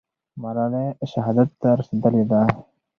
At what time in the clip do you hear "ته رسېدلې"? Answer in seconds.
1.61-2.23